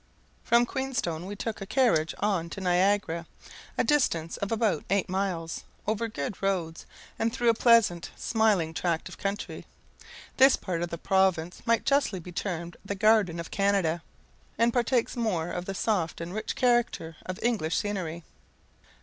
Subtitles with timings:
[0.43, 3.27] From Queenstone we took a carriage on to Niagara,
[3.77, 6.87] a distance of about eight miles, over good roads,
[7.19, 9.63] and through a pleasant, smiling tract of country.
[10.37, 14.01] This part of the province might justly be termed the garden of Canada,
[14.57, 18.23] and partakes more of the soft and rich character of English scenery.